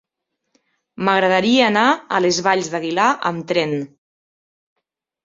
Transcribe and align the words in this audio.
M'agradaria 1.09 1.67
anar 1.71 1.83
a 1.91 2.21
les 2.27 2.39
Valls 2.47 2.71
d'Aguilar 2.77 3.11
amb 3.31 3.47
tren. 3.53 3.77